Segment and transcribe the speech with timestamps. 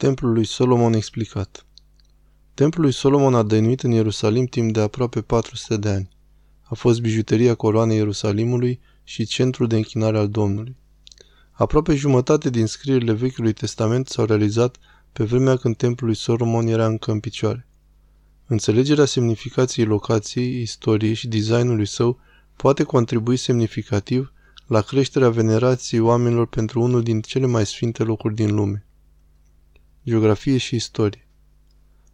[0.00, 1.66] Templul lui Solomon explicat
[2.54, 6.08] Templul lui Solomon a dăinuit în Ierusalim timp de aproape 400 de ani.
[6.62, 10.76] A fost bijuteria coloanei Ierusalimului și centrul de închinare al Domnului.
[11.50, 14.76] Aproape jumătate din scrierile Vechiului Testament s-au realizat
[15.12, 17.66] pe vremea când templul lui Solomon era încă în picioare.
[18.46, 22.18] Înțelegerea semnificației locației, istoriei și designului său
[22.56, 24.32] poate contribui semnificativ
[24.66, 28.84] la creșterea venerației oamenilor pentru unul din cele mai sfinte locuri din lume.
[30.10, 31.28] Geografie și istorie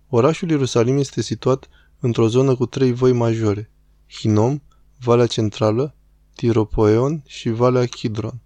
[0.08, 1.68] Orașul Ierusalim este situat
[2.00, 3.70] într-o zonă cu trei văi majore,
[4.08, 4.62] Hinom,
[5.00, 5.94] Valea Centrală,
[6.34, 8.40] Tiropoeon și Valea Kidron.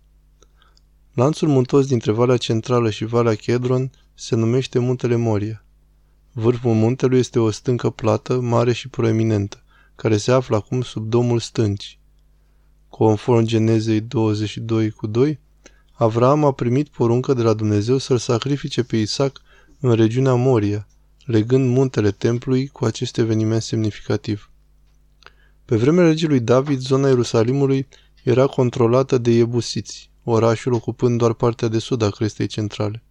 [1.14, 5.64] Lanțul muntos dintre Valea Centrală și Valea Kidron se numește Muntele Moria.
[6.32, 9.62] Vârful muntelui este o stâncă plată, mare și proeminentă,
[9.94, 11.98] care se află acum sub domul stâncii.
[12.88, 15.40] Conform Genezei 22 cu 2,
[16.00, 19.40] Avram a primit poruncă de la Dumnezeu să-l sacrifice pe Isaac
[19.80, 20.86] în regiunea Moria,
[21.24, 24.50] legând muntele templului cu acest eveniment semnificativ.
[25.64, 27.88] Pe vremea regelui David, zona Ierusalimului
[28.24, 33.02] era controlată de Iebusiți, orașul ocupând doar partea de sud a crestei centrale.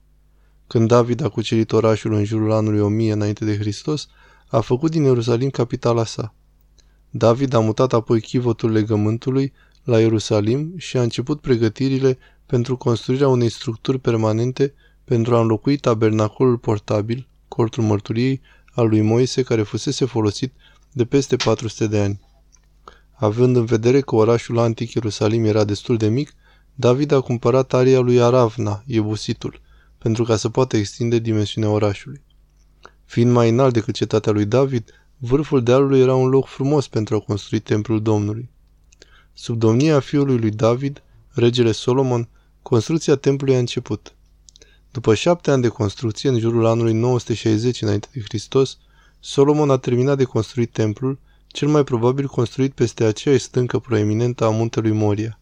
[0.68, 4.08] Când David a cucerit orașul în jurul anului 1000 înainte de Hristos,
[4.48, 6.36] a făcut din Ierusalim capitala sa.
[7.10, 12.18] David a mutat apoi chivotul legământului la Ierusalim și a început pregătirile
[12.50, 18.42] pentru construirea unei structuri permanente pentru a înlocui tabernacolul portabil, cortul mărturiei,
[18.74, 20.54] al lui Moise, care fusese folosit
[20.92, 22.20] de peste 400 de ani.
[23.12, 26.34] Având în vedere că orașul antic Ierusalim era destul de mic,
[26.76, 29.62] David a cumpărat aria lui Aravna, Iebusitul,
[29.98, 32.22] pentru ca să poată extinde dimensiunea orașului.
[33.06, 37.20] Fiind mai înalt decât cetatea lui David, vârful dealului era un loc frumos pentru a
[37.20, 38.50] construi templul Domnului.
[39.34, 42.30] Sub domnia fiului lui David, regele Solomon,
[42.70, 44.14] construcția templului a început.
[44.92, 48.78] După șapte ani de construcție, în jurul anului 960 înainte de Hristos,
[49.20, 54.50] Solomon a terminat de construit templul, cel mai probabil construit peste aceeași stâncă proeminentă a
[54.50, 55.40] muntelui Moria.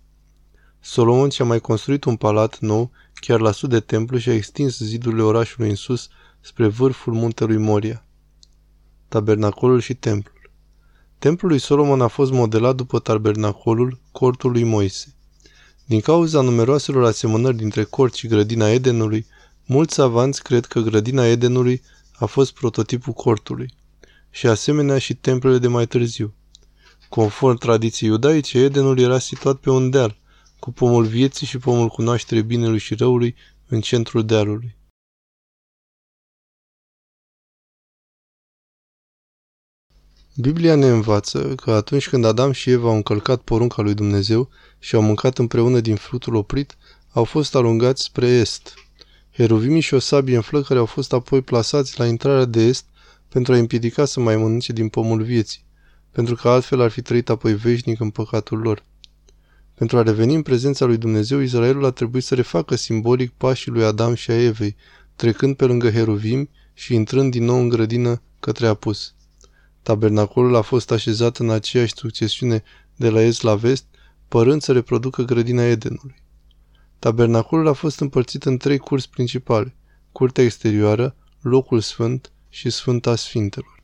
[0.79, 4.77] Solomon și-a mai construit un palat nou, chiar la sud de templu și a extins
[4.77, 6.09] zidurile orașului în sus,
[6.39, 8.05] spre vârful muntelui Moria.
[9.07, 10.51] Tabernacolul și templul
[11.19, 15.16] Templul lui Solomon a fost modelat după tabernacolul cortului Moise.
[15.89, 19.25] Din cauza numeroaselor asemănări dintre cort și grădina Edenului,
[19.65, 21.81] mulți savanți cred că grădina Edenului
[22.13, 23.73] a fost prototipul cortului
[24.29, 26.33] și asemenea și templele de mai târziu.
[27.09, 30.17] Conform tradiției iudaice, Edenul era situat pe un deal,
[30.59, 33.35] cu pomul vieții și pomul cunoașterii binelui și răului
[33.67, 34.76] în centrul dealului.
[40.39, 44.49] Biblia ne învață că atunci când Adam și Eva au încălcat porunca lui Dumnezeu
[44.79, 46.77] și au mâncat împreună din fructul oprit,
[47.11, 48.73] au fost alungați spre est.
[49.31, 52.85] Heruvimii și o sabie în flăcări au fost apoi plasați la intrarea de est
[53.29, 55.63] pentru a împiedica să mai mănânce din pomul vieții,
[56.11, 58.83] pentru că altfel ar fi trăit apoi veșnic în păcatul lor.
[59.73, 63.83] Pentru a reveni în prezența lui Dumnezeu, Israelul a trebuit să refacă simbolic pașii lui
[63.83, 64.75] Adam și a Evei,
[65.15, 69.11] trecând pe lângă heruvim și intrând din nou în grădină către apus.
[69.87, 72.63] Tabernacolul a fost așezat în aceeași succesiune
[72.95, 73.85] de la est la vest,
[74.27, 76.15] părând să reproducă grădina Edenului.
[76.99, 79.75] Tabernacolul a fost împărțit în trei curți principale,
[80.11, 83.83] curtea exterioară, locul sfânt și Sfânta Sfintelor.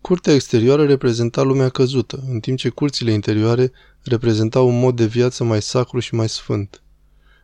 [0.00, 3.72] Curtea exterioară reprezenta lumea căzută, în timp ce curțile interioare
[4.02, 6.82] reprezentau un mod de viață mai sacru și mai sfânt.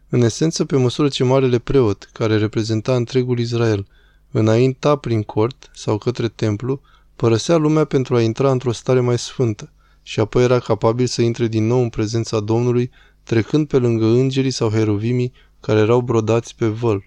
[0.08, 3.86] În esență, pe măsură ce marele preot, care reprezenta întregul Israel,
[4.30, 6.80] înainta prin cort sau către templu,
[7.20, 9.72] Părăsea lumea pentru a intra într-o stare mai sfântă
[10.02, 12.90] și apoi era capabil să intre din nou în prezența Domnului,
[13.22, 17.04] trecând pe lângă îngerii sau herovimii care erau brodați pe văl.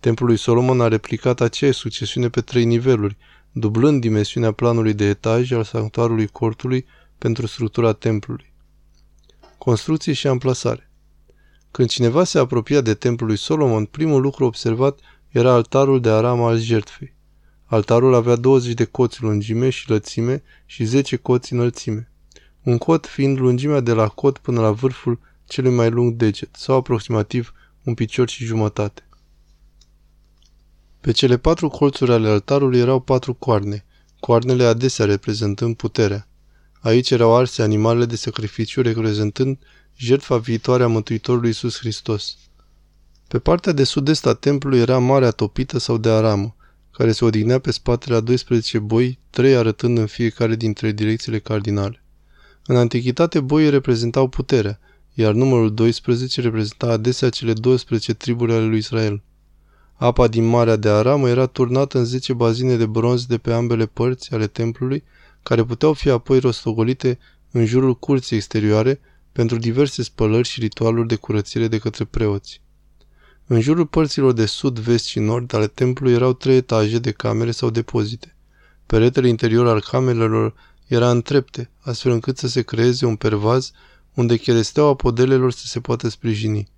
[0.00, 3.16] Templul lui Solomon a replicat aceeași succesiune pe trei niveluri,
[3.52, 6.86] dublând dimensiunea planului de etaj al sanctuarului cortului
[7.18, 8.52] pentru structura templului.
[9.58, 10.90] Construcție și amplasare
[11.70, 16.42] Când cineva se apropia de templul lui Solomon, primul lucru observat era altarul de aram
[16.42, 17.15] al jertfei.
[17.66, 22.10] Altarul avea 20 de coți lungime și lățime și 10 coți înălțime.
[22.62, 26.76] Un cot fiind lungimea de la cot până la vârful celui mai lung deget, sau
[26.76, 27.52] aproximativ
[27.82, 29.08] un picior și jumătate.
[31.00, 33.84] Pe cele patru colțuri ale altarului erau patru coarne,
[34.20, 36.28] coarnele adesea reprezentând puterea.
[36.80, 39.58] Aici erau arse animalele de sacrificiu reprezentând
[39.96, 42.36] jertfa viitoare a Mântuitorului Iisus Hristos.
[43.28, 46.56] Pe partea de sud-est a templului era marea topită sau de aramă,
[46.96, 52.04] care se odihnea pe spatele a 12 boi, trei arătând în fiecare dintre direcțiile cardinale.
[52.66, 54.78] În antichitate, boii reprezentau puterea,
[55.14, 59.22] iar numărul 12 reprezenta adesea cele 12 triburi ale lui Israel.
[59.94, 63.86] Apa din Marea de Aramă era turnată în zece bazine de bronz de pe ambele
[63.86, 65.04] părți ale templului,
[65.42, 67.18] care puteau fi apoi rostogolite
[67.50, 69.00] în jurul curții exterioare
[69.32, 72.64] pentru diverse spălări și ritualuri de curățire de către preoți.
[73.46, 77.50] În jurul părților de sud, vest și nord ale templului erau trei etaje de camere
[77.50, 78.34] sau depozite.
[78.86, 80.54] Peretele interior al camerelor
[80.86, 83.72] era în trepte, astfel încât să se creeze un pervaz
[84.14, 86.68] unde cheresteaua podelelor să se poată sprijini.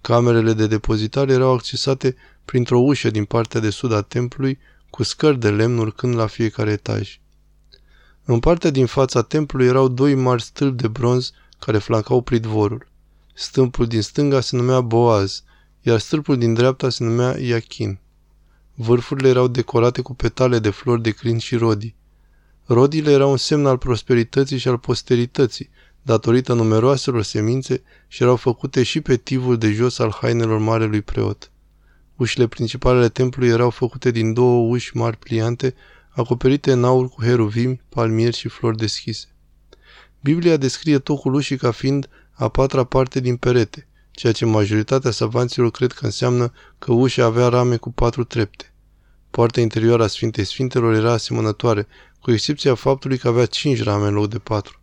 [0.00, 4.58] Camerele de depozitare erau accesate printr-o ușă din partea de sud a templului,
[4.90, 7.20] cu scări de lemn urcând la fiecare etaj.
[8.24, 12.86] În partea din fața templului erau doi mari stâlpi de bronz care flancau pridvorul.
[13.34, 15.42] Stâmpul din stânga se numea Boaz,
[15.88, 17.98] iar stâlpul din dreapta se numea Iachin.
[18.74, 21.94] Vârfurile erau decorate cu petale de flori de crin și rodii.
[22.64, 25.70] Rodile erau un semn al prosperității și al posterității,
[26.02, 31.50] datorită numeroaselor semințe și erau făcute și pe tivul de jos al hainelor marelui preot.
[32.16, 35.74] Ușile principale ale templului erau făcute din două uși mari pliante,
[36.08, 39.26] acoperite în aur cu heruvimi, palmieri și flori deschise.
[40.20, 43.88] Biblia descrie tocul ușii ca fiind a patra parte din perete,
[44.18, 48.72] ceea ce majoritatea savanților cred că înseamnă că ușa avea rame cu patru trepte.
[49.30, 51.86] Poarta interioară a Sfintei Sfintelor era asemănătoare,
[52.20, 54.80] cu excepția faptului că avea cinci rame în loc de patru.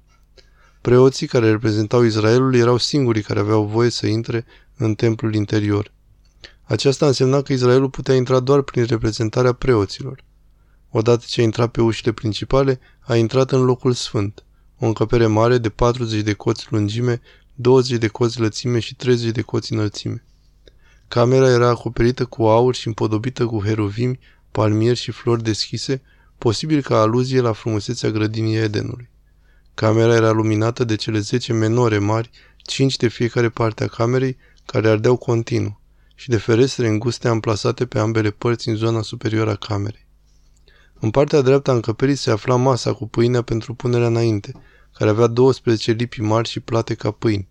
[0.81, 4.45] Preoții care reprezentau Israelul erau singurii care aveau voie să intre
[4.77, 5.91] în templul interior.
[6.63, 10.23] Aceasta însemna că Israelul putea intra doar prin reprezentarea preoților.
[10.89, 14.43] Odată ce a intrat pe ușile principale, a intrat în locul sfânt,
[14.79, 17.21] o încăpere mare de 40 de coți lungime,
[17.55, 20.23] 20 de coți lățime și 30 de coți înălțime.
[21.07, 24.19] Camera era acoperită cu aur și împodobită cu heruvimi,
[24.51, 26.01] palmieri și flori deschise,
[26.37, 29.09] posibil ca aluzie la frumusețea grădinii Edenului.
[29.73, 34.89] Camera era luminată de cele zece menore mari, cinci de fiecare parte a camerei, care
[34.89, 35.79] ardeau continuu,
[36.15, 40.05] și de ferestre înguste amplasate pe ambele părți în zona superioară a camerei.
[40.99, 44.51] În partea dreaptă a încăperii se afla masa cu pâinea pentru punerea înainte,
[44.97, 47.47] care avea 12 lipi mari și plate ca pâini.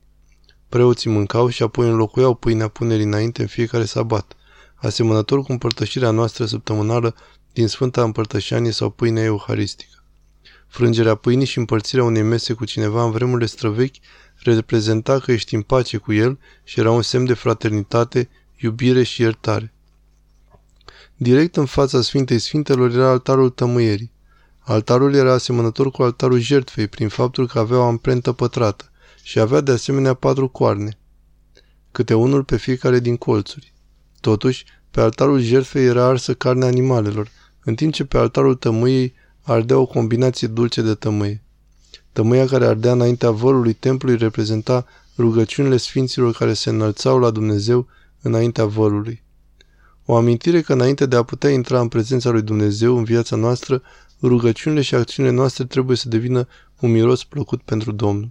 [0.68, 4.36] Preoții mâncau și apoi înlocuiau pâinea punerii înainte în fiecare sabat,
[4.74, 7.14] asemănător cu împărtășirea noastră săptămânală
[7.52, 10.04] din Sfânta Împărtășanie sau pâinea euharistică.
[10.68, 13.96] Frângerea pâinii și împărțirea unei mese cu cineva în vremurile străvechi
[14.42, 19.22] reprezenta că ești în pace cu el și era un semn de fraternitate, iubire și
[19.22, 19.72] iertare.
[21.16, 24.12] Direct în fața Sfintei Sfintelor era altarul tămâierii.
[24.66, 28.90] Altarul era asemănător cu altarul jertfei prin faptul că avea o amprentă pătrată
[29.22, 30.98] și avea de asemenea patru coarne,
[31.92, 33.72] câte unul pe fiecare din colțuri.
[34.20, 37.28] Totuși, pe altarul jertfei era arsă carnea animalelor,
[37.64, 41.42] în timp ce pe altarul tămâiei ardea o combinație dulce de tămâie.
[42.12, 44.86] Tămâia care ardea înaintea vărului templului reprezenta
[45.18, 47.86] rugăciunile sfinților care se înălțau la Dumnezeu
[48.22, 49.22] înaintea vărului.
[50.04, 53.82] O amintire că înainte de a putea intra în prezența lui Dumnezeu în viața noastră,
[54.28, 56.48] rugăciunile și acțiunile noastre trebuie să devină
[56.80, 58.30] un miros plăcut pentru Domnul.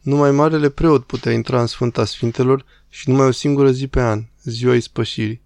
[0.00, 4.24] Numai marele preot putea intra în Sfânta Sfintelor și numai o singură zi pe an,
[4.42, 5.40] ziua ispășirii.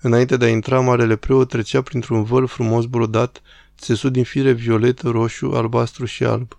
[0.00, 3.42] Înainte de a intra, marele preot trecea printr-un văl frumos brodat,
[3.78, 6.58] țesut din fire violet, roșu, albastru și alb.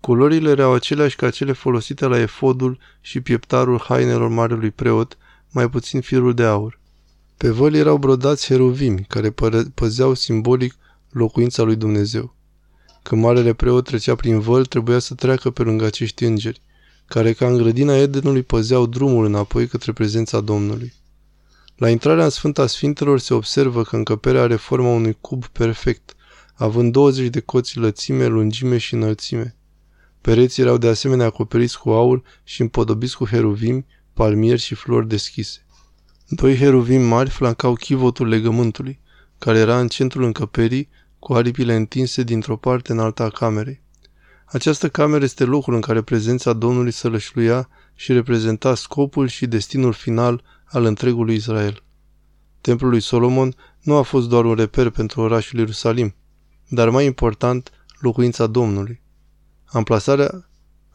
[0.00, 5.18] Culorile erau aceleași ca cele folosite la efodul și pieptarul hainelor marelui preot,
[5.50, 6.78] mai puțin firul de aur.
[7.36, 9.34] Pe văl erau brodați heruvimi, care
[9.74, 10.74] păzeau simbolic
[11.12, 12.34] locuința lui Dumnezeu.
[13.02, 16.62] Când marele preot trecea prin văl, trebuia să treacă pe lângă acești îngeri,
[17.06, 20.92] care ca în grădina Edenului păzeau drumul înapoi către prezența Domnului.
[21.76, 26.14] La intrarea în Sfânta Sfintelor se observă că încăperea are forma unui cub perfect,
[26.54, 29.56] având 20 de coți lățime, lungime și înălțime.
[30.20, 35.66] Pereții erau de asemenea acoperiți cu aur și împodobiți cu heruvimi, palmieri și flori deschise.
[36.28, 39.00] Doi heruvimi mari flancau chivotul legământului,
[39.38, 40.88] care era în centrul încăperii,
[41.22, 43.82] cu aripile întinse dintr-o parte în alta a camerei.
[44.44, 50.42] Această cameră este locul în care prezența Domnului sălășluia și reprezenta scopul și destinul final
[50.64, 51.82] al întregului Israel.
[52.60, 56.14] Templul lui Solomon nu a fost doar un reper pentru orașul Ierusalim,
[56.68, 59.00] dar mai important, locuința Domnului.
[59.64, 60.48] Amplasarea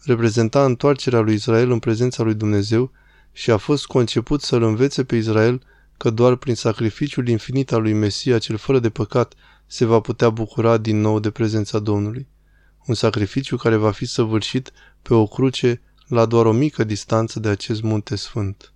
[0.03, 2.91] reprezenta întoarcerea lui Israel în prezența lui Dumnezeu
[3.31, 5.62] și a fost conceput să-l învețe pe Israel
[5.98, 9.34] că doar prin sacrificiul infinit al lui Mesia cel fără de păcat
[9.67, 12.27] se va putea bucura din nou de prezența Domnului.
[12.86, 14.71] Un sacrificiu care va fi săvârșit
[15.01, 18.74] pe o cruce la doar o mică distanță de acest munte sfânt.